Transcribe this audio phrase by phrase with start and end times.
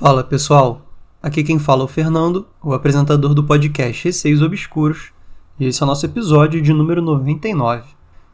[0.00, 0.80] Fala pessoal,
[1.22, 5.12] aqui quem fala é o Fernando, o apresentador do podcast Receios Obscuros,
[5.58, 7.84] e esse é o nosso episódio de número 99.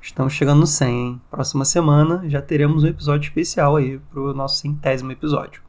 [0.01, 1.21] Estamos chegando no 100, hein?
[1.29, 5.61] Próxima semana já teremos um episódio especial aí para o nosso centésimo episódio.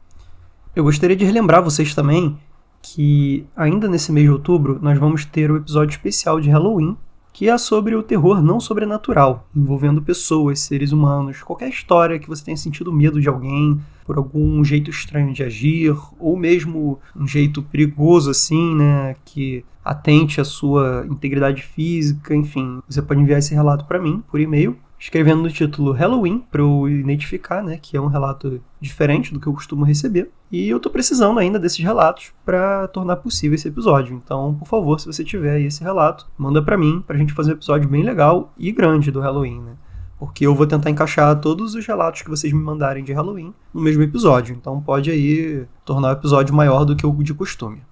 [0.76, 2.38] Eu gostaria de relembrar vocês também
[2.80, 6.96] que ainda nesse mês de outubro nós vamos ter o episódio especial de Halloween,
[7.32, 12.44] que é sobre o terror não sobrenatural, envolvendo pessoas, seres humanos, qualquer história que você
[12.44, 17.62] tenha sentido medo de alguém, por algum jeito estranho de agir, ou mesmo um jeito
[17.62, 22.80] perigoso assim, né, que atente à sua integridade física, enfim.
[22.88, 26.88] Você pode enviar esse relato para mim por e-mail escrevendo no título Halloween para eu
[26.88, 30.30] identificar, né, que é um relato diferente do que eu costumo receber.
[30.50, 34.16] E eu tô precisando ainda desses relatos para tornar possível esse episódio.
[34.16, 37.56] Então, por favor, se você tiver esse relato, manda para mim pra gente fazer um
[37.56, 39.72] episódio bem legal e grande do Halloween, né?
[40.18, 43.80] Porque eu vou tentar encaixar todos os relatos que vocês me mandarem de Halloween no
[43.80, 44.54] mesmo episódio.
[44.54, 47.82] Então pode aí tornar o episódio maior do que o de costume.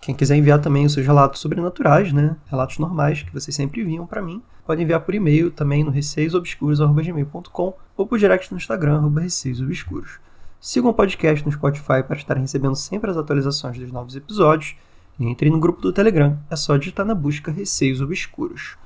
[0.00, 2.36] Quem quiser enviar também os seus relatos sobrenaturais, né?
[2.46, 7.74] Relatos normais que vocês sempre enviam para mim, pode enviar por e-mail também no receiosobscuros.gmail.com
[7.96, 10.18] ou por direct no Instagram, receiosobscuros.
[10.60, 14.76] Sigam o podcast no Spotify para estarem recebendo sempre as atualizações dos novos episódios
[15.18, 18.76] e entrem no grupo do Telegram, é só digitar na busca Receios Obscuros.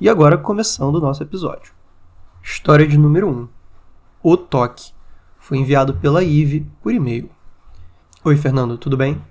[0.00, 1.77] E agora começando o nosso episódio.
[2.42, 3.48] História de número 1.
[4.22, 4.92] O Toque.
[5.38, 7.30] Foi enviado pela Ive por e-mail.
[8.24, 9.22] Oi, Fernando, tudo bem?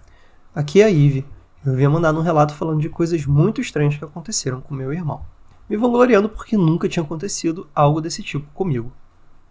[0.53, 1.25] Aqui é a Ive
[1.67, 5.25] eu havia mandado um relato falando de coisas muito estranhas que aconteceram com meu irmão,
[5.69, 8.89] me vangloriando porque nunca tinha acontecido algo desse tipo comigo.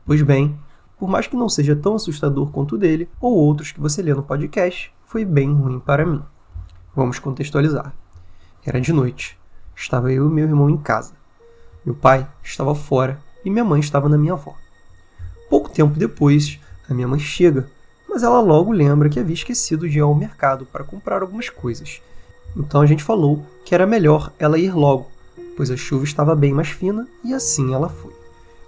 [0.02, 0.58] Pois bem,
[0.98, 4.14] por mais que não seja tão assustador quanto o dele ou outros que você lê
[4.14, 6.22] no podcast, foi bem ruim para mim.
[6.94, 7.92] Vamos contextualizar.
[8.64, 9.38] Era de noite.
[9.74, 11.12] Estava eu e meu irmão em casa.
[11.84, 14.54] Meu pai estava fora e minha mãe estava na minha avó.
[15.48, 17.66] Pouco tempo depois, a minha mãe chega
[18.16, 22.00] mas ela logo lembra que havia esquecido de ir ao mercado para comprar algumas coisas.
[22.56, 25.10] Então a gente falou que era melhor ela ir logo,
[25.54, 28.14] pois a chuva estava bem mais fina e assim ela foi.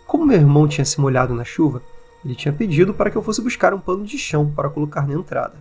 [0.06, 1.80] Como meu irmão tinha se molhado na chuva,
[2.22, 5.14] ele tinha pedido para que eu fosse buscar um pano de chão para colocar na
[5.14, 5.54] entrada,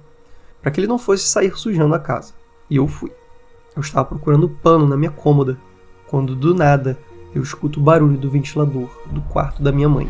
[0.61, 2.33] para que ele não fosse sair sujando a casa.
[2.69, 3.09] E eu fui.
[3.73, 5.57] Eu estava procurando pano na minha cômoda,
[6.07, 6.97] quando do nada
[7.37, 10.09] eu escuto o barulho do ventilador do quarto da minha mãe,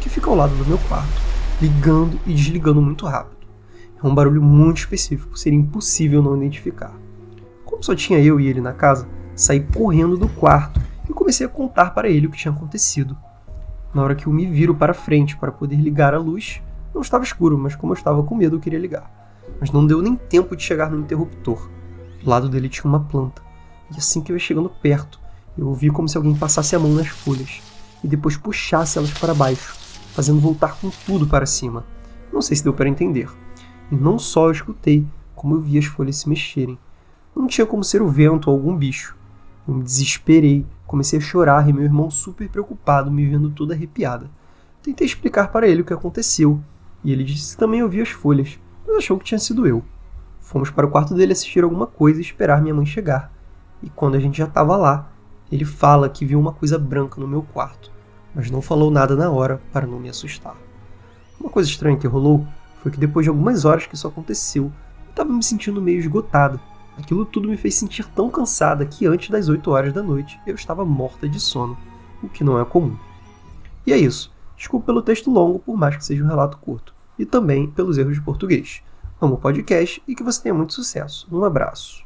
[0.00, 1.26] que fica ao lado do meu quarto
[1.60, 3.36] ligando e desligando muito rápido.
[4.02, 6.94] É um barulho muito específico, seria impossível não identificar.
[7.64, 11.48] Como só tinha eu e ele na casa, saí correndo do quarto e comecei a
[11.50, 13.16] contar para ele o que tinha acontecido.
[13.94, 16.60] Na hora que eu me viro para frente para poder ligar a luz,
[16.92, 19.10] não estava escuro, mas como eu estava com medo, eu queria ligar.
[19.58, 21.70] Mas não deu nem tempo de chegar no interruptor.
[22.22, 23.40] Do lado dele tinha uma planta,
[23.94, 25.18] e assim que eu ia chegando perto,
[25.56, 27.62] eu ouvi como se alguém passasse a mão nas folhas
[28.02, 29.74] e depois puxasse elas para baixo,
[30.12, 31.84] fazendo voltar com tudo para cima.
[32.32, 33.28] Não sei se deu para entender.
[33.90, 36.78] E não só eu escutei, como eu vi as folhas se mexerem.
[37.34, 39.16] Não tinha como ser o vento ou algum bicho.
[39.66, 44.30] Eu me desesperei, comecei a chorar e meu irmão, super preocupado, me vendo toda arrepiada.
[44.82, 46.60] Tentei explicar para ele o que aconteceu,
[47.02, 49.84] e ele disse que também ouvia as folhas, mas achou que tinha sido eu.
[50.40, 53.32] Fomos para o quarto dele assistir alguma coisa e esperar minha mãe chegar.
[53.82, 55.10] E quando a gente já estava lá,
[55.50, 57.96] ele fala que viu uma coisa branca no meu quarto
[58.36, 60.54] mas não falou nada na hora para não me assustar.
[61.40, 62.46] Uma coisa estranha que rolou
[62.82, 66.60] foi que depois de algumas horas que isso aconteceu, eu estava me sentindo meio esgotada.
[66.98, 70.54] Aquilo tudo me fez sentir tão cansada que antes das 8 horas da noite eu
[70.54, 71.78] estava morta de sono,
[72.22, 72.94] o que não é comum.
[73.86, 74.30] E é isso.
[74.54, 78.16] Desculpe pelo texto longo, por mais que seja um relato curto, e também pelos erros
[78.16, 78.82] de português.
[79.18, 81.26] Amo o podcast e que você tenha muito sucesso.
[81.32, 82.04] Um abraço.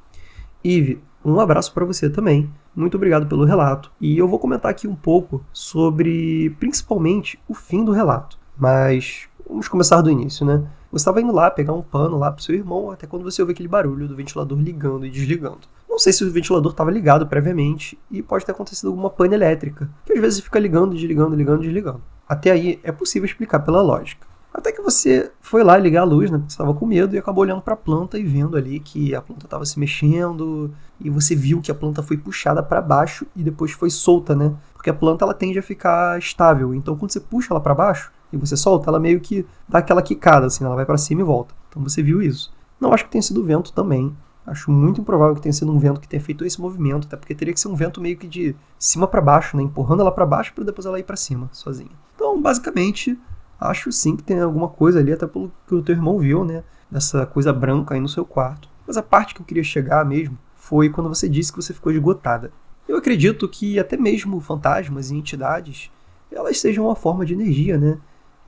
[0.62, 2.48] Ive, um abraço para você também.
[2.74, 3.90] Muito obrigado pelo relato.
[4.00, 8.38] E eu vou comentar aqui um pouco sobre, principalmente, o fim do relato.
[8.56, 10.62] Mas vamos começar do início, né?
[10.92, 13.52] Você estava indo lá pegar um pano lá pro seu irmão, até quando você ouve
[13.52, 15.60] aquele barulho do ventilador ligando e desligando.
[15.88, 19.88] Não sei se o ventilador estava ligado previamente e pode ter acontecido alguma pane elétrica,
[20.04, 22.02] que às vezes fica ligando, desligando, ligando, desligando.
[22.28, 24.26] Até aí é possível explicar pela lógica.
[24.60, 26.36] Até que você foi lá ligar a luz, né?
[26.40, 29.22] Você estava com medo e acabou olhando para a planta e vendo ali que a
[29.22, 30.70] planta estava se mexendo
[31.00, 34.54] e você viu que a planta foi puxada para baixo e depois foi solta, né?
[34.74, 36.74] Porque a planta ela tende a ficar estável.
[36.74, 40.02] Então quando você puxa ela para baixo e você solta, ela meio que dá aquela
[40.02, 41.54] quicada assim, ela vai para cima e volta.
[41.70, 42.52] Então você viu isso.
[42.78, 44.14] Não acho que tenha sido vento também.
[44.46, 47.34] Acho muito improvável que tenha sido um vento que tenha feito esse movimento, até porque
[47.34, 49.62] teria que ser um vento meio que de cima para baixo, né?
[49.62, 51.90] Empurrando ela para baixo para depois ela ir para cima, sozinha.
[52.14, 53.18] Então, basicamente,
[53.60, 56.64] Acho sim que tem alguma coisa ali, até pelo que o teu irmão viu, né?
[56.90, 58.68] Dessa coisa branca aí no seu quarto.
[58.86, 61.92] Mas a parte que eu queria chegar mesmo foi quando você disse que você ficou
[61.92, 62.50] esgotada.
[62.88, 65.90] Eu acredito que até mesmo fantasmas e entidades,
[66.32, 67.98] elas sejam uma forma de energia, né?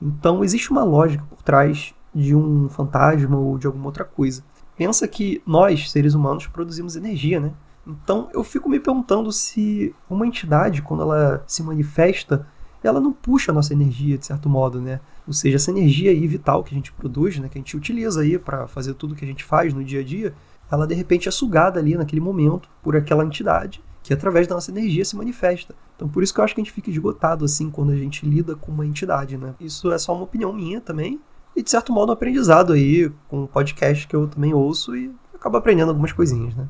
[0.01, 4.43] Então existe uma lógica por trás de um fantasma ou de alguma outra coisa.
[4.75, 7.53] Pensa que nós, seres humanos, produzimos energia, né?
[7.85, 12.47] Então eu fico me perguntando se uma entidade, quando ela se manifesta,
[12.87, 14.99] ela não puxa a nossa energia de certo modo, né?
[15.25, 18.21] Ou seja, essa energia aí vital que a gente produz, né, que a gente utiliza
[18.21, 20.33] aí para fazer tudo que a gente faz no dia a dia,
[20.69, 24.69] ela de repente é sugada ali naquele momento por aquela entidade que através da nossa
[24.69, 25.73] energia se manifesta.
[25.95, 28.25] Então por isso que eu acho que a gente fica esgotado assim quando a gente
[28.25, 29.55] lida com uma entidade, né?
[29.59, 31.21] Isso é só uma opinião minha também
[31.55, 35.09] e de certo modo um aprendizado aí com um podcast que eu também ouço e
[35.33, 36.67] acabo aprendendo algumas coisinhas, né?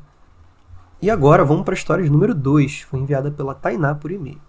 [1.02, 4.40] E agora vamos para a história número 2, foi enviada pela Tainá por e-mail.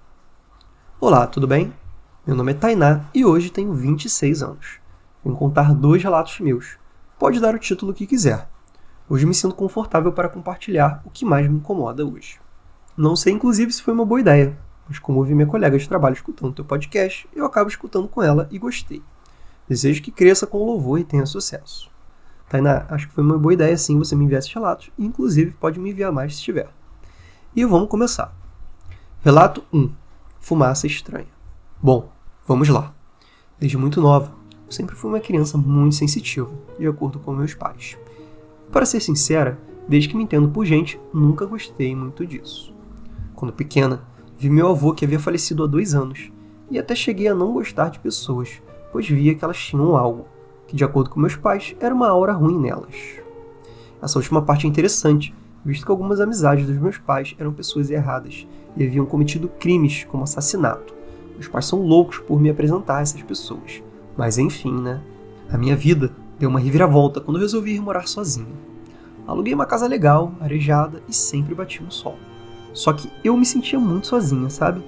[0.98, 1.74] Olá, tudo bem?
[2.26, 4.80] Meu nome é Tainá e hoje tenho 26 anos.
[5.26, 6.78] Vim contar dois relatos meus.
[7.20, 8.48] Pode dar o título que quiser.
[9.10, 12.40] Hoje me sinto confortável para compartilhar o que mais me incomoda hoje.
[12.96, 14.58] Não sei, inclusive, se foi uma boa ideia,
[14.88, 18.48] mas como ouvi minha colega de trabalho escutando teu podcast, eu acabo escutando com ela
[18.50, 19.04] e gostei.
[19.68, 21.92] Desejo que cresça com louvor e tenha sucesso.
[22.48, 25.52] Tainá, acho que foi uma boa ideia sim você me enviar esses relatos, e inclusive
[25.60, 26.70] pode me enviar mais se tiver.
[27.54, 28.34] E vamos começar.
[29.22, 30.05] Relato 1.
[30.46, 31.26] Fumaça estranha.
[31.82, 32.08] Bom,
[32.46, 32.94] vamos lá.
[33.58, 34.32] Desde muito nova,
[34.68, 37.98] eu sempre fui uma criança muito sensitiva, de acordo com meus pais.
[38.72, 39.58] Para ser sincera,
[39.88, 42.72] desde que me entendo por gente, nunca gostei muito disso.
[43.34, 44.04] Quando pequena,
[44.38, 46.32] vi meu avô que havia falecido há dois anos,
[46.70, 48.62] e até cheguei a não gostar de pessoas,
[48.92, 50.28] pois via que elas tinham algo,
[50.68, 52.94] que de acordo com meus pais, era uma aura ruim nelas.
[54.00, 55.34] Essa última parte é interessante,
[55.66, 58.48] visto que algumas amizades dos meus pais eram pessoas erradas
[58.78, 60.94] e haviam cometido crimes como assassinato.
[61.34, 63.82] Meus pais são loucos por me apresentar a essas pessoas.
[64.16, 65.02] Mas enfim, né?
[65.52, 68.56] A minha vida deu uma reviravolta quando resolvi ir morar sozinho.
[69.28, 72.16] Aluguei uma casa legal, arejada e sempre bati no sol.
[72.74, 74.84] Só que eu me sentia muito sozinha, sabe?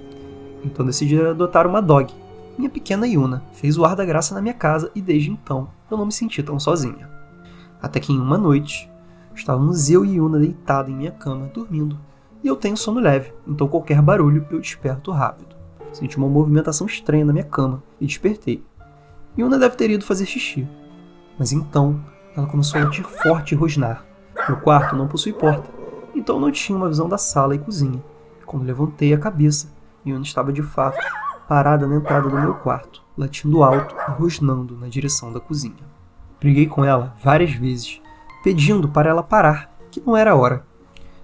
[0.63, 2.13] Então decidi adotar uma dog.
[2.57, 5.97] Minha pequena Yuna fez o ar da graça na minha casa e desde então eu
[5.97, 7.09] não me senti tão sozinha.
[7.81, 8.89] Até que em uma noite,
[9.37, 11.97] estávamos eu e Yuna deitada em minha cama, dormindo.
[12.43, 15.55] E eu tenho sono leve, então qualquer barulho eu desperto rápido.
[15.91, 18.63] Senti uma movimentação estranha na minha cama e despertei.
[19.37, 20.67] Yuna deve ter ido fazer xixi.
[21.39, 22.03] Mas então
[22.35, 24.05] ela começou a latir forte e rosnar.
[24.47, 25.69] Meu quarto não possui porta,
[26.13, 28.03] então não tinha uma visão da sala e cozinha.
[28.45, 29.73] Quando levantei a cabeça,
[30.05, 30.97] Yuna estava de fato
[31.47, 35.97] parada na entrada do meu quarto, latindo alto e rosnando na direção da cozinha.
[36.39, 38.01] Briguei com ela várias vezes,
[38.43, 40.65] pedindo para ela parar, que não era hora.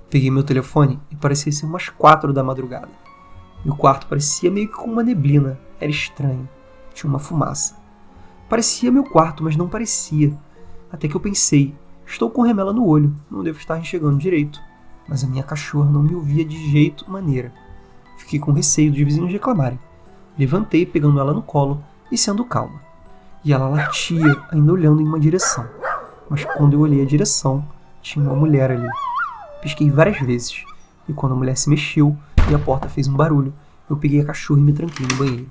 [0.09, 2.89] Peguei meu telefone e parecia ser umas quatro da madrugada.
[3.63, 6.47] Meu quarto parecia meio que com uma neblina, era estranho,
[6.93, 7.75] tinha uma fumaça.
[8.49, 10.33] Parecia meu quarto, mas não parecia.
[10.91, 11.73] Até que eu pensei,
[12.05, 14.61] estou com remela no olho, não devo estar enxergando direito
[15.07, 17.51] mas a minha cachorra não me ouvia de jeito maneira.
[18.17, 19.79] Fiquei com receio de vizinhos reclamarem.
[20.37, 22.81] Levantei pegando ela no colo e sendo calma.
[23.43, 25.67] E ela latia, ainda olhando em uma direção.
[26.29, 27.67] Mas quando eu olhei a direção,
[28.01, 28.87] tinha uma mulher ali.
[29.61, 30.63] Pisquei várias vezes,
[31.07, 32.17] e quando a mulher se mexeu
[32.49, 33.53] e a porta fez um barulho,
[33.89, 35.49] eu peguei a cachorra e me tranquei no banheiro.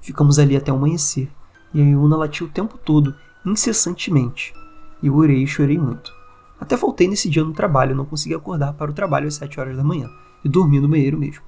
[0.00, 1.30] Ficamos ali até o amanhecer,
[1.72, 3.14] e a Yuna latiu o tempo todo,
[3.44, 4.52] incessantemente.
[5.02, 6.12] E eu orei e chorei muito.
[6.60, 9.76] Até faltei nesse dia no trabalho, não consegui acordar para o trabalho às 7 horas
[9.76, 10.08] da manhã
[10.44, 11.42] e dormi no banheiro mesmo.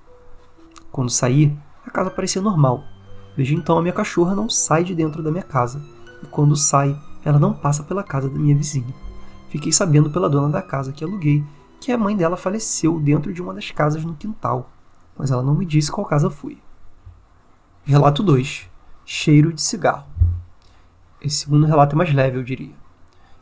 [0.91, 2.85] Quando saí, a casa parecia normal.
[3.37, 5.83] Desde então a minha cachorra não sai de dentro da minha casa,
[6.23, 8.95] e quando sai, ela não passa pela casa da minha vizinha.
[9.49, 11.45] Fiquei sabendo pela dona da casa que aluguei
[11.81, 14.71] que a mãe dela faleceu dentro de uma das casas no quintal,
[15.17, 16.59] mas ela não me disse qual casa foi.
[17.85, 18.69] Relato 2:
[19.05, 20.07] Cheiro de cigarro.
[21.21, 22.75] Esse segundo relato é mais leve, eu diria.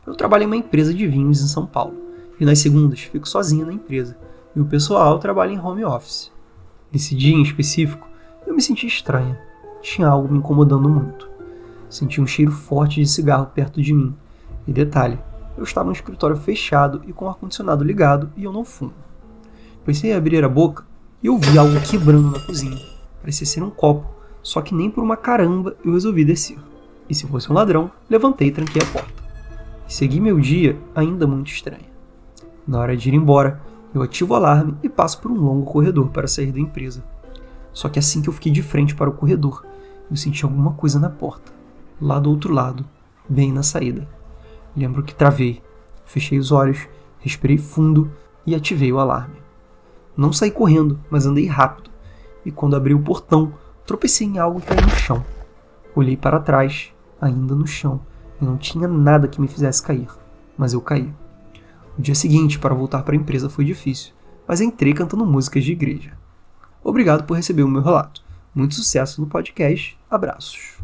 [0.05, 1.95] Eu trabalho em uma empresa de vinhos em São Paulo,
[2.39, 4.17] e nas segundas fico sozinha na empresa,
[4.55, 6.31] e o pessoal trabalha em home office.
[6.91, 8.07] Nesse dia em específico,
[8.45, 9.39] eu me senti estranha.
[9.81, 11.32] Tinha algo me incomodando muito.
[11.93, 14.15] Senti um cheiro forte de cigarro perto de mim.
[14.65, 15.19] E detalhe,
[15.55, 18.93] eu estava no escritório fechado e com o ar-condicionado ligado e eu não fumo.
[19.85, 20.83] Pensei em abrir a boca
[21.21, 22.81] e eu vi algo quebrando na cozinha.
[23.21, 24.09] Parecia ser um copo,
[24.41, 26.57] só que nem por uma caramba eu resolvi descer.
[27.07, 29.23] E se fosse um ladrão, levantei e tranquei a porta.
[29.87, 31.85] Segui meu dia ainda muito estranho.
[32.67, 33.61] Na hora de ir embora,
[33.93, 37.03] eu ativo o alarme e passo por um longo corredor para sair da empresa.
[37.71, 39.63] Só que assim que eu fiquei de frente para o corredor,
[40.09, 41.52] eu senti alguma coisa na porta,
[42.03, 42.85] lá do outro lado,
[43.27, 44.07] bem na saída.
[44.75, 45.61] Lembro que travei,
[46.05, 46.87] fechei os olhos,
[47.19, 48.11] respirei fundo
[48.45, 49.37] e ativei o alarme.
[50.15, 51.89] Não saí correndo, mas andei rápido,
[52.45, 53.53] e quando abri o portão,
[53.85, 55.25] tropecei em algo e caí no chão.
[55.95, 58.01] Olhei para trás, ainda no chão,
[58.41, 60.09] e não tinha nada que me fizesse cair,
[60.57, 61.11] mas eu caí.
[61.97, 64.13] O dia seguinte, para voltar para a empresa, foi difícil,
[64.47, 66.17] mas entrei cantando músicas de igreja.
[66.83, 68.21] Obrigado por receber o meu relato.
[68.53, 69.97] Muito sucesso no podcast.
[70.09, 70.83] Abraços.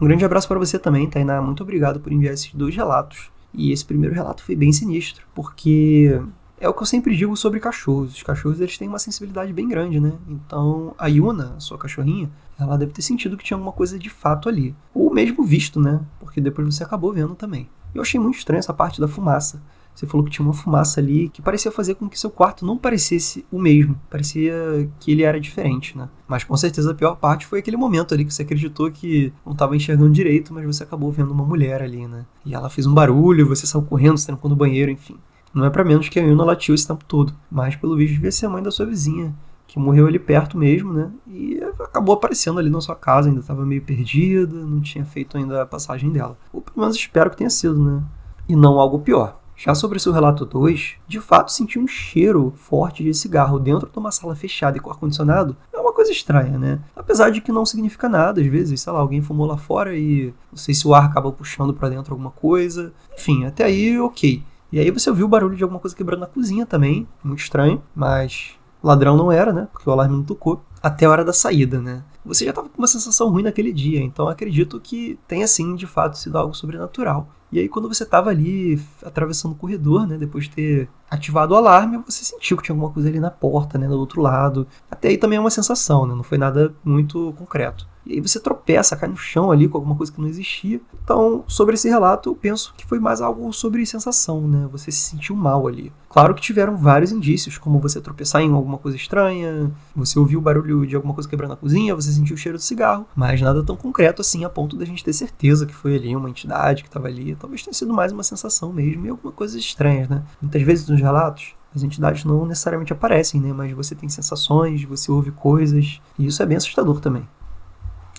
[0.00, 1.40] Um grande abraço para você também, Tainá.
[1.40, 3.30] Muito obrigado por enviar esses dois relatos.
[3.54, 6.20] E esse primeiro relato foi bem sinistro, porque
[6.58, 8.14] é o que eu sempre digo sobre cachorros.
[8.14, 10.12] Os cachorros eles têm uma sensibilidade bem grande, né?
[10.28, 14.48] Então a Yuna, sua cachorrinha, ela deve ter sentido que tinha alguma coisa de fato
[14.48, 14.74] ali.
[14.94, 16.00] Ou mesmo visto, né?
[16.18, 17.68] Porque depois você acabou vendo também.
[17.94, 19.60] Eu achei muito estranho essa parte da fumaça.
[19.94, 22.76] Você falou que tinha uma fumaça ali que parecia fazer com que seu quarto não
[22.76, 23.98] parecesse o mesmo.
[24.08, 26.08] Parecia que ele era diferente, né?
[26.26, 29.52] Mas com certeza a pior parte foi aquele momento ali que você acreditou que não
[29.52, 32.24] estava enxergando direito, mas você acabou vendo uma mulher ali, né?
[32.44, 35.16] E ela fez um barulho, você saiu correndo, se trancou no banheiro, enfim.
[35.52, 37.34] Não é para menos que a Yuna latiu esse tempo todo.
[37.50, 39.34] Mas pelo visto devia ser a mãe da sua vizinha,
[39.66, 41.10] que morreu ali perto mesmo, né?
[41.26, 45.62] E acabou aparecendo ali na sua casa, ainda estava meio perdida, não tinha feito ainda
[45.62, 46.38] a passagem dela.
[46.52, 48.02] Ou pelo menos espero que tenha sido, né?
[48.48, 49.41] E não algo pior.
[49.56, 53.98] Já sobre seu relato 2, de fato senti um cheiro forte de cigarro dentro de
[53.98, 55.56] uma sala fechada e com ar-condicionado.
[55.72, 56.80] É uma coisa estranha, né?
[56.96, 60.34] Apesar de que não significa nada, às vezes, sei lá, alguém fumou lá fora e
[60.50, 62.92] não sei se o ar acaba puxando para dentro alguma coisa.
[63.14, 64.42] Enfim, até aí, ok.
[64.72, 67.82] E aí você ouviu o barulho de alguma coisa quebrando na cozinha também, muito estranho,
[67.94, 69.68] mas ladrão não era, né?
[69.70, 70.62] Porque o alarme não tocou.
[70.82, 72.02] Até a hora da saída, né?
[72.24, 75.86] Você já estava com uma sensação ruim naquele dia, então acredito que tenha sim, de
[75.86, 77.28] fato, sido algo sobrenatural.
[77.52, 81.56] E aí, quando você estava ali atravessando o corredor, né, depois de ter ativado o
[81.56, 84.66] alarme, você sentiu que tinha alguma coisa ali na porta, né, do outro lado.
[84.90, 87.86] Até aí também é uma sensação, né, não foi nada muito concreto.
[88.04, 90.80] E aí você tropeça, cai no chão ali com alguma coisa que não existia.
[91.04, 94.68] Então, sobre esse relato, eu penso que foi mais algo sobre sensação, né?
[94.72, 95.92] Você se sentiu mal ali.
[96.08, 100.42] Claro que tiveram vários indícios, como você tropeçar em alguma coisa estranha, você ouviu o
[100.42, 103.62] barulho de alguma coisa quebrando na cozinha, você sentiu o cheiro do cigarro, mas nada
[103.64, 106.88] tão concreto assim a ponto da gente ter certeza que foi ali uma entidade que
[106.88, 107.34] estava ali.
[107.36, 110.22] Talvez tenha sido mais uma sensação mesmo e alguma coisa estranha, né?
[110.40, 113.52] Muitas vezes nos relatos, as entidades não necessariamente aparecem, né?
[113.52, 117.26] Mas você tem sensações, você ouve coisas, e isso é bem assustador também.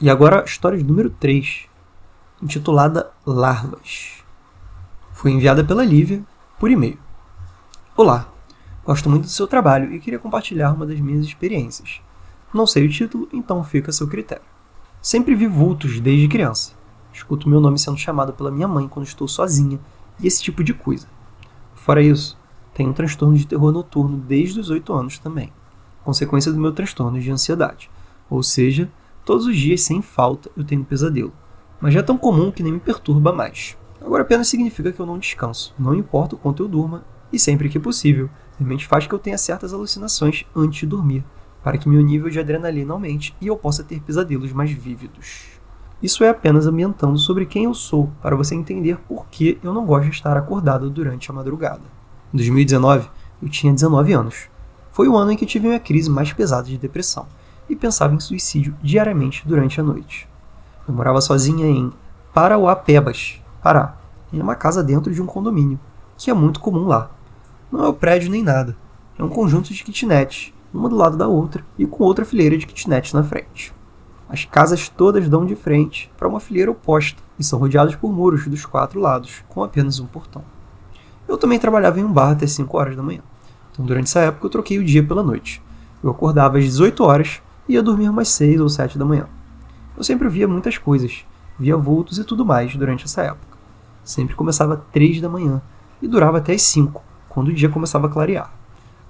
[0.03, 1.61] E agora história de número 3,
[2.41, 4.21] intitulada Larvas.
[5.13, 6.21] Foi enviada pela Lívia
[6.59, 6.99] por e-mail.
[7.95, 8.27] Olá,
[8.83, 12.01] gosto muito do seu trabalho e queria compartilhar uma das minhas experiências.
[12.53, 14.43] Não sei o título, então fica a seu critério.
[15.01, 16.73] Sempre vi vultos desde criança.
[17.13, 19.79] Escuto meu nome sendo chamado pela minha mãe quando estou sozinha
[20.19, 21.07] e esse tipo de coisa.
[21.75, 22.37] Fora isso,
[22.73, 25.53] tenho um transtorno de terror noturno desde os 8 anos também,
[26.03, 27.89] consequência do meu transtorno de ansiedade,
[28.29, 28.91] ou seja,
[29.25, 31.31] Todos os dias, sem falta, eu tenho um pesadelo,
[31.79, 33.77] mas já é tão comum que nem me perturba mais.
[34.01, 37.69] Agora apenas significa que eu não descanso, não importa o quanto eu durma, e sempre
[37.69, 41.23] que possível, realmente faz que eu tenha certas alucinações antes de dormir,
[41.63, 45.53] para que meu nível de adrenalina aumente e eu possa ter pesadelos mais vívidos.
[46.01, 49.85] Isso é apenas ambientando sobre quem eu sou, para você entender por que eu não
[49.85, 51.83] gosto de estar acordado durante a madrugada.
[52.33, 53.07] Em 2019,
[53.41, 54.49] eu tinha 19 anos.
[54.91, 57.25] Foi o ano em que tive minha crise mais pesada de depressão
[57.73, 60.27] e pensava em suicídio diariamente durante a noite.
[60.87, 61.91] Eu morava sozinha em
[62.33, 63.97] Parauapebas, Pará,
[64.31, 65.79] em uma casa dentro de um condomínio,
[66.17, 67.11] que é muito comum lá.
[67.71, 68.77] Não é o prédio nem nada,
[69.17, 72.65] é um conjunto de kitnets, uma do lado da outra e com outra fileira de
[72.65, 73.73] kitnets na frente.
[74.29, 78.47] As casas todas dão de frente para uma fileira oposta e são rodeadas por muros
[78.47, 80.43] dos quatro lados, com apenas um portão.
[81.27, 83.21] Eu também trabalhava em um bar até 5 horas da manhã,
[83.71, 85.61] então durante essa época eu troquei o dia pela noite.
[86.03, 89.27] Eu acordava às 18 horas e ia dormir umas 6 ou 7 da manhã.
[89.95, 91.25] Eu sempre via muitas coisas,
[91.57, 93.57] via vultos e tudo mais durante essa época.
[94.03, 95.61] Sempre começava às 3 da manhã
[96.01, 98.51] e durava até as 5, quando o dia começava a clarear.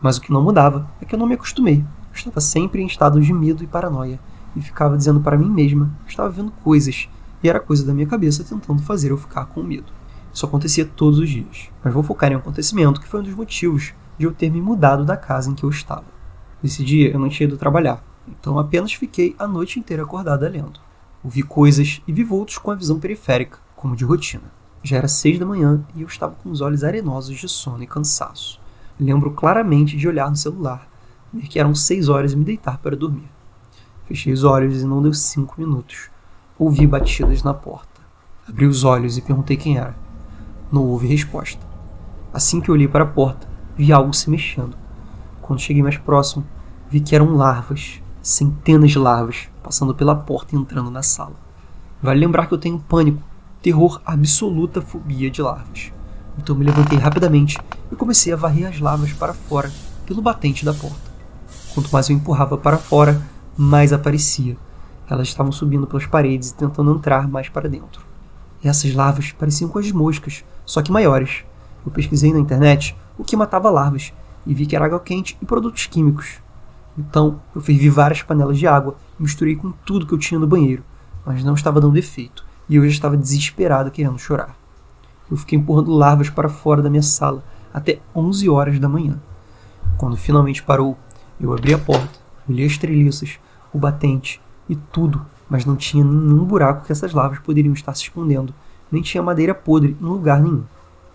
[0.02, 1.78] Mas o que não mudava é que eu não me acostumei.
[1.78, 4.20] Eu estava sempre em estado de medo e paranoia
[4.56, 7.10] e ficava dizendo para mim mesma que estava vendo coisas
[7.42, 9.92] e era coisa da minha cabeça tentando fazer eu ficar com medo.
[10.34, 11.70] Isso acontecia todos os dias.
[11.84, 14.62] Mas vou focar em um acontecimento que foi um dos motivos de eu ter me
[14.62, 16.06] mudado da casa em que eu estava.
[16.62, 20.80] Nesse dia eu não tinha ido trabalhar, então apenas fiquei a noite inteira acordada lendo.
[21.24, 24.52] Ouvi coisas e vi vultos com a visão periférica, como de rotina.
[24.84, 27.88] Já era seis da manhã e eu estava com os olhos arenosos de sono e
[27.88, 28.60] cansaço.
[29.00, 30.88] Lembro claramente de olhar no celular,
[31.34, 33.30] ver que eram seis horas e me deitar para dormir.
[34.06, 36.10] Fechei os olhos e não deu cinco minutos.
[36.60, 38.02] Ouvi batidas na porta.
[38.48, 39.96] Abri os olhos e perguntei quem era.
[40.70, 41.66] Não houve resposta.
[42.34, 44.76] Assim que olhei para a porta, vi algo se mexendo.
[45.42, 46.46] Quando cheguei mais próximo,
[46.90, 51.36] vi que eram larvas centenas de larvas passando pela porta e entrando na sala.
[52.02, 53.22] Vale lembrar que eu tenho pânico,
[53.62, 55.92] terror, absoluta fobia de larvas.
[56.38, 57.60] Então me levantei rapidamente
[57.92, 59.72] e comecei a varrer as larvas para fora
[60.06, 61.12] pelo batente da porta.
[61.74, 63.22] Quanto mais eu empurrava para fora,
[63.58, 64.58] mais aparecia.
[65.10, 68.06] Elas estavam subindo pelas paredes e tentando entrar mais para dentro.
[68.64, 71.44] E essas larvas pareciam com as moscas, só que maiores.
[71.86, 74.14] Eu pesquisei na internet o que matava larvas
[74.46, 76.43] e vi que era água quente e produtos químicos.
[76.98, 80.48] Então eu fervi várias panelas de água e misturei com tudo que eu tinha no
[80.48, 80.84] banheiro,
[81.26, 82.46] mas não estava dando efeito.
[82.70, 84.56] e eu já estava desesperado querendo chorar.
[85.30, 89.20] Eu fiquei empurrando larvas para fora da minha sala até 11 horas da manhã.
[89.98, 90.98] Quando finalmente parou,
[91.40, 93.38] eu abri a porta, olhei as treliças,
[93.74, 98.04] o batente e tudo, mas não tinha nenhum buraco que essas larvas poderiam estar se
[98.04, 98.54] escondendo,
[98.92, 100.64] nem tinha madeira podre em lugar nenhum.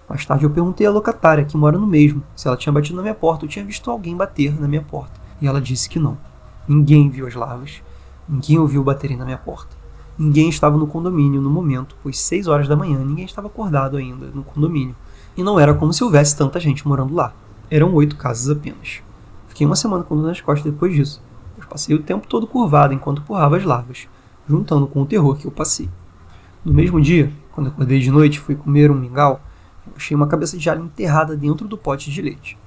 [0.08, 3.02] Mais tarde eu perguntei à locatária, que mora no mesmo, se ela tinha batido na
[3.02, 6.18] minha porta ou tinha visto alguém bater na minha porta, e ela disse que não.
[6.66, 7.82] Ninguém viu as larvas,
[8.28, 9.76] ninguém ouviu baterem na minha porta.
[10.18, 14.26] Ninguém estava no condomínio no momento, pois 6 horas da manhã ninguém estava acordado ainda
[14.26, 14.94] no condomínio.
[15.36, 17.32] E não era como se houvesse tanta gente morando lá.
[17.70, 19.00] Eram oito casas apenas.
[19.46, 21.22] Fiquei uma semana com dor nas costas depois disso,
[21.54, 24.08] pois passei o tempo todo curvado enquanto empurrava as larvas,
[24.48, 25.88] juntando com o terror que eu passei.
[26.64, 29.40] No mesmo dia, quando acordei de noite e fui comer um mingau,
[29.86, 32.58] eu achei uma cabeça de alho enterrada dentro do pote de leite.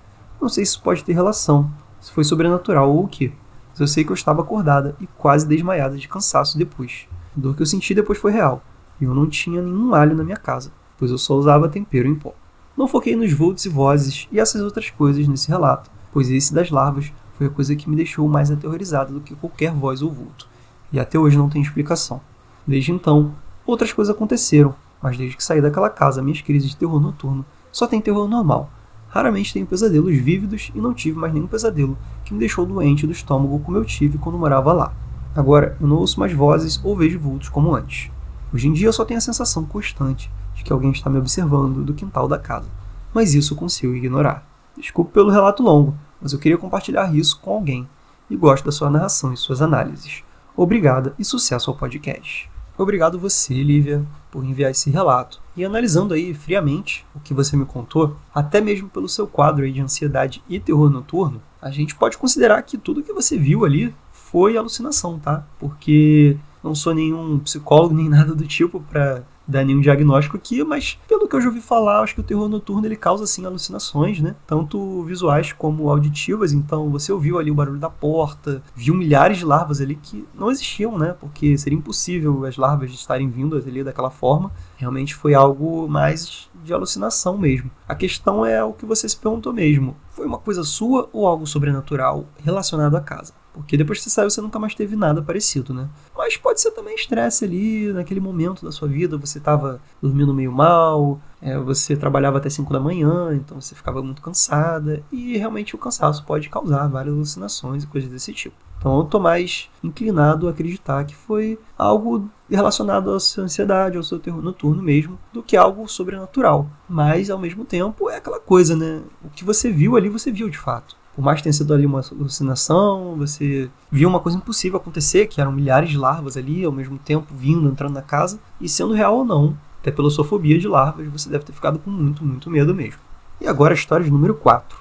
[0.42, 1.70] Não sei se pode ter relação,
[2.02, 3.32] se foi sobrenatural ou o que,
[3.70, 7.08] mas eu sei que eu estava acordada e quase desmaiada de cansaço depois.
[7.38, 8.62] A dor que eu senti depois foi real,
[9.00, 12.16] e eu não tinha nenhum alho na minha casa, pois eu só usava tempero em
[12.16, 12.34] pó.
[12.76, 16.72] Não foquei nos vultos e vozes e essas outras coisas nesse relato, pois esse das
[16.72, 20.48] larvas foi a coisa que me deixou mais aterrorizado do que qualquer voz ou vulto,
[20.92, 22.20] e até hoje não tem explicação.
[22.66, 23.34] Desde então,
[23.66, 27.88] outras coisas aconteceram, mas desde que saí daquela casa, minhas crises de terror noturno só
[27.88, 28.70] tem terror normal.
[29.12, 33.12] Raramente tenho pesadelos vívidos e não tive mais nenhum pesadelo que me deixou doente do
[33.12, 34.94] estômago como eu tive quando morava lá.
[35.36, 38.10] Agora, eu não ouço mais vozes ou vejo vultos como antes.
[38.54, 41.84] Hoje em dia eu só tenho a sensação constante de que alguém está me observando
[41.84, 42.70] do quintal da casa,
[43.14, 44.48] mas isso eu consigo ignorar.
[44.78, 47.90] Desculpe pelo relato longo, mas eu queria compartilhar isso com alguém
[48.30, 50.24] e gosto da sua narração e suas análises.
[50.56, 52.50] Obrigada e sucesso ao podcast.
[52.82, 55.40] Obrigado você, Lívia, por enviar esse relato.
[55.56, 59.72] E analisando aí friamente o que você me contou, até mesmo pelo seu quadro aí
[59.72, 63.94] de ansiedade e terror noturno, a gente pode considerar que tudo que você viu ali
[64.12, 65.46] foi alucinação, tá?
[65.60, 70.98] Porque não sou nenhum psicólogo nem nada do tipo para dar nenhum diagnóstico aqui, mas
[71.08, 74.20] pelo que eu já ouvi falar, acho que o terror noturno ele causa assim alucinações,
[74.20, 74.36] né?
[74.48, 76.54] Tanto visuais como auditivas.
[76.54, 80.50] Então você ouviu ali o barulho da porta, viu milhares de larvas ali que não
[80.50, 81.16] existiam, né?
[81.20, 84.52] Porque seria impossível as larvas estarem vindo ali daquela forma.
[84.78, 87.70] Realmente foi algo mais de alucinação mesmo.
[87.88, 89.96] A questão é o que você se perguntou mesmo.
[90.12, 93.34] Foi uma coisa sua ou algo sobrenatural relacionado à casa?
[93.54, 95.90] Porque depois que você saiu, você nunca mais teve nada parecido, né?
[96.18, 100.52] Mas pode ser também estresse ali, naquele momento da sua vida, você estava dormindo meio
[100.52, 105.76] mal, é, você trabalhava até 5 da manhã, então você ficava muito cansada, e realmente
[105.76, 108.56] o cansaço pode causar várias alucinações e coisas desse tipo.
[108.78, 114.02] Então eu tô mais inclinado a acreditar que foi algo relacionado à sua ansiedade, ao
[114.02, 116.68] seu terror noturno mesmo, do que algo sobrenatural.
[116.90, 119.04] Mas ao mesmo tempo é aquela coisa, né?
[119.24, 121.86] O que você viu ali, você viu de fato por mais que tenha sido ali
[121.86, 126.72] uma alucinação, você viu uma coisa impossível acontecer, que eram milhares de larvas ali ao
[126.72, 130.58] mesmo tempo vindo, entrando na casa, e sendo real ou não, até pela sua fobia
[130.58, 133.00] de larvas, você deve ter ficado com muito, muito medo mesmo.
[133.42, 134.78] E agora a história de número 4.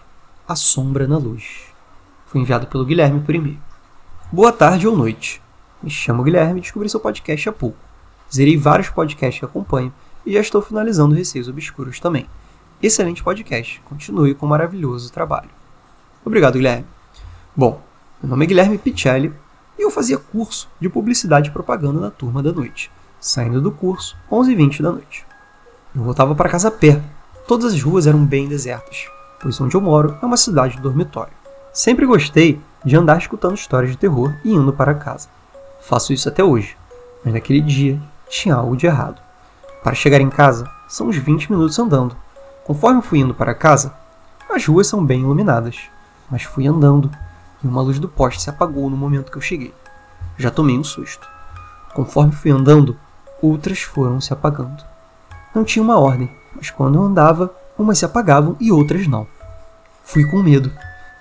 [0.46, 1.64] A Sombra na Luz.
[2.26, 3.58] Foi enviado pelo Guilherme por e-mail.
[4.30, 5.42] Boa tarde ou noite.
[5.82, 7.78] Me chamo Guilherme e descobri seu podcast há pouco.
[8.32, 9.92] Zerei vários podcasts que acompanho
[10.24, 12.26] e já estou finalizando Receios Obscuros também.
[12.80, 13.82] Excelente podcast.
[13.86, 15.59] Continue com o maravilhoso trabalho.
[16.24, 16.86] Obrigado, Guilherme.
[17.56, 17.80] Bom,
[18.22, 19.32] meu nome é Guilherme Picelli
[19.78, 22.90] e eu fazia curso de publicidade e propaganda na turma da noite.
[23.18, 25.26] Saindo do curso, 11h20 da noite.
[25.94, 27.02] Eu voltava para casa a pé.
[27.48, 29.06] Todas as ruas eram bem desertas,
[29.40, 31.32] pois onde eu moro é uma cidade de dormitório.
[31.72, 35.28] Sempre gostei de andar escutando histórias de terror e indo para casa.
[35.80, 36.76] Faço isso até hoje,
[37.24, 39.20] mas naquele dia tinha algo de errado.
[39.82, 42.14] Para chegar em casa, são uns 20 minutos andando.
[42.64, 43.94] Conforme fui indo para casa,
[44.50, 45.80] as ruas são bem iluminadas
[46.30, 47.10] mas fui andando
[47.62, 49.74] e uma luz do poste se apagou no momento que eu cheguei.
[50.38, 51.28] Já tomei um susto.
[51.94, 52.96] Conforme fui andando,
[53.42, 54.82] outras foram se apagando.
[55.54, 59.26] Não tinha uma ordem, mas quando eu andava, umas se apagavam e outras não.
[60.02, 60.72] Fui com medo,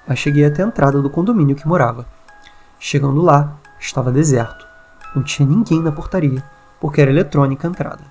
[0.07, 2.05] mas cheguei até a entrada do condomínio que morava.
[2.79, 4.65] Chegando lá, estava deserto.
[5.15, 6.43] Não tinha ninguém na portaria,
[6.79, 8.03] porque era eletrônica a entrada.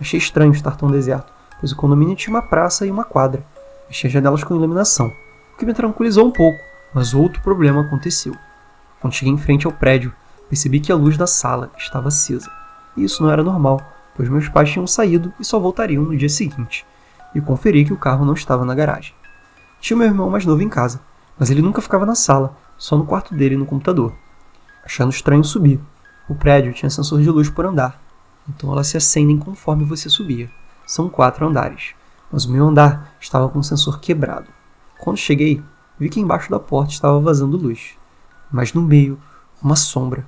[0.00, 3.44] Achei estranho estar tão deserto, pois o condomínio tinha uma praça e uma quadra,
[3.90, 5.12] e tinha janelas com iluminação
[5.54, 6.58] o que me tranquilizou um pouco,
[6.92, 8.36] mas outro problema aconteceu.
[9.00, 10.12] Quando cheguei em frente ao prédio,
[10.48, 12.50] percebi que a luz da sala estava acesa.
[12.96, 13.80] E isso não era normal,
[14.16, 16.84] pois meus pais tinham saído e só voltariam no dia seguinte,
[17.34, 19.14] e conferi que o carro não estava na garagem.
[19.80, 21.00] Tinha meu irmão mais novo em casa,
[21.38, 24.12] mas ele nunca ficava na sala, só no quarto dele no computador.
[24.84, 25.80] Achando estranho subir.
[26.28, 28.02] O prédio tinha sensor de luz por andar,
[28.48, 30.50] então elas se acendem conforme você subia.
[30.84, 31.94] São quatro andares,
[32.32, 34.48] mas o meu andar estava com o sensor quebrado.
[35.04, 35.62] Quando cheguei,
[35.98, 37.90] vi que embaixo da porta estava vazando luz,
[38.50, 39.20] mas no meio,
[39.62, 40.26] uma sombra.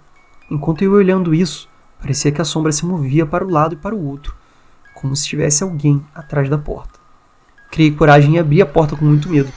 [0.50, 1.66] Enquanto eu olhando isso,
[2.00, 4.36] Parecia que a sombra se movia para o lado e para o outro,
[4.94, 7.00] como se tivesse alguém atrás da porta.
[7.70, 9.50] Criei coragem e abri a porta com muito medo,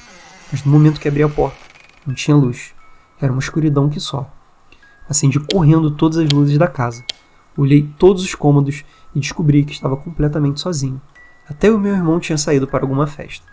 [0.52, 1.58] mas no momento que abri a porta,
[2.06, 2.74] não tinha luz.
[3.22, 4.28] Era uma escuridão que só.
[5.08, 7.04] Acendi correndo todas as luzes da casa.
[7.58, 11.02] Olhei todos os cômodos e descobri que estava completamente sozinho.
[11.48, 13.46] Até o meu irmão tinha saído para alguma festa.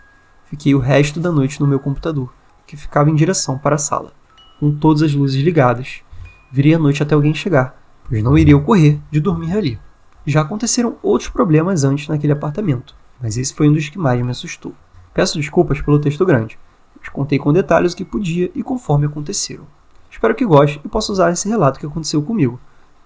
[0.47, 2.33] Fiquei o resto da noite no meu computador,
[2.65, 4.13] que ficava em direção para a sala,
[4.61, 6.01] com todas as luzes ligadas.
[6.49, 9.77] Virei a noite até alguém chegar, pois não iria ocorrer de dormir ali.
[10.25, 14.31] Já aconteceram outros problemas antes naquele apartamento, mas esse foi um dos que mais me
[14.31, 14.73] assustou.
[15.13, 16.57] Peço desculpas pelo texto grande,
[16.97, 19.67] mas contei com detalhes o que podia e conforme aconteceram.
[20.09, 22.57] Espero que goste e possa usar esse relato que aconteceu comigo.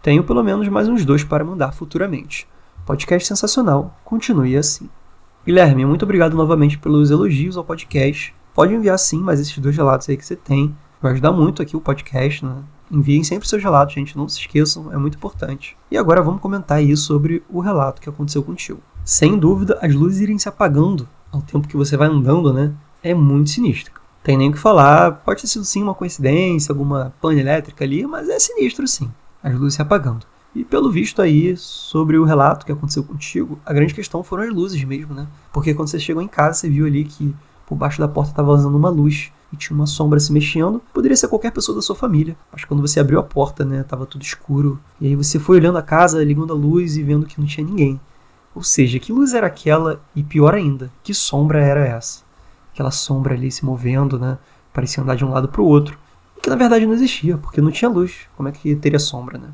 [0.04, 2.48] Tenho pelo menos mais uns dois para mandar futuramente.
[2.86, 4.88] Podcast sensacional, continue assim.
[5.44, 8.32] Guilherme, muito obrigado novamente pelos elogios ao podcast.
[8.54, 11.76] Pode enviar sim, mas esses dois relatos aí que você tem vai ajudar muito aqui
[11.76, 12.58] o podcast, né?
[12.92, 15.76] Enviem sempre seus relatos, gente, não se esqueçam, é muito importante.
[15.90, 18.82] E agora vamos comentar aí sobre o relato que aconteceu contigo.
[19.04, 22.72] Sem dúvida, as luzes irem se apagando ao tempo que você vai andando, né?
[23.02, 24.00] É muito sinistro.
[24.22, 28.06] Tem nem o que falar, pode ter sido sim uma coincidência, alguma pane elétrica ali,
[28.06, 29.10] mas é sinistro sim,
[29.42, 30.28] as luzes se apagando.
[30.54, 34.54] E pelo visto aí, sobre o relato que aconteceu contigo, a grande questão foram as
[34.54, 35.28] luzes mesmo, né?
[35.54, 37.34] Porque quando você chegou em casa, você viu ali que
[37.66, 40.82] por baixo da porta estava vazando uma luz e tinha uma sombra se mexendo.
[40.94, 42.36] Poderia ser qualquer pessoa da sua família.
[42.52, 44.78] Mas quando você abriu a porta, né, tava tudo escuro.
[45.00, 47.66] E aí você foi olhando a casa, ligando a luz e vendo que não tinha
[47.66, 48.00] ninguém.
[48.54, 52.24] Ou seja, que luz era aquela e pior ainda, que sombra era essa?
[52.74, 54.38] Aquela sombra ali se movendo, né?
[54.74, 55.98] Parecia andar de um lado para o outro.
[56.42, 58.28] Que na verdade não existia, porque não tinha luz.
[58.36, 59.48] Como é que teria sombra, né?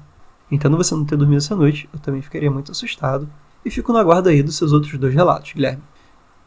[0.51, 3.27] Entendo você não ter dormido essa noite, eu também ficaria muito assustado.
[3.65, 5.83] E fico na guarda aí dos seus outros dois relatos, Guilherme.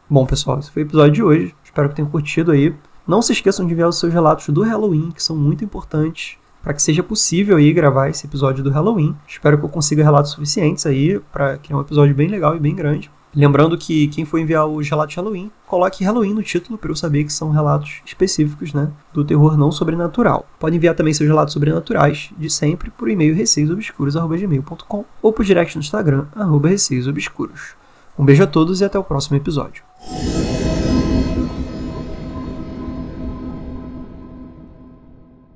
[0.09, 1.55] Bom, pessoal, esse foi o episódio de hoje.
[1.63, 2.75] Espero que tenham curtido aí.
[3.07, 6.73] Não se esqueçam de enviar os seus relatos do Halloween, que são muito importantes para
[6.73, 9.15] que seja possível aí gravar esse episódio do Halloween.
[9.27, 12.75] Espero que eu consiga relatos suficientes aí para criar um episódio bem legal e bem
[12.75, 13.09] grande.
[13.33, 16.95] Lembrando que quem for enviar os relatos de Halloween, coloque Halloween no título para eu
[16.95, 20.45] saber que são relatos específicos, né, do terror não sobrenatural.
[20.59, 25.81] Pode enviar também seus relatos sobrenaturais de sempre por e-mail receiosobscuros@gmail.com ou por direct no
[25.81, 26.25] Instagram
[26.61, 27.75] @receiosobscuros.
[28.19, 29.81] Um beijo a todos e até o próximo episódio.